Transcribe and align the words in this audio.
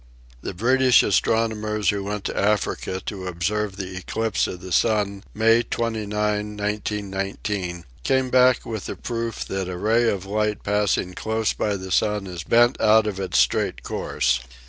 The 0.41 0.55
British 0.55 1.01
astrono 1.03 1.55
mers 1.55 1.91
who 1.91 2.03
went 2.03 2.23
to 2.23 2.35
Africa 2.35 2.99
to 3.05 3.27
observe 3.27 3.75
the 3.75 3.95
eclipse 3.97 4.47
of 4.47 4.59
the 4.59 4.71
sun 4.71 5.23
May 5.35 5.61
29, 5.61 6.09
1919, 6.57 7.85
came 8.01 8.31
back 8.31 8.65
with 8.65 8.87
the 8.87 8.95
proof 8.95 9.45
that 9.45 9.67
a 9.69 9.77
ray 9.77 10.09
of 10.09 10.25
light 10.25 10.63
passing 10.63 11.13
close 11.13 11.53
by 11.53 11.75
the 11.75 11.91
sun 11.91 12.25
is 12.25 12.41
bent 12.43 12.81
out 12.81 13.05
of 13.05 13.19
its 13.19 13.37
straight 13.37 13.83
course. 13.83 14.39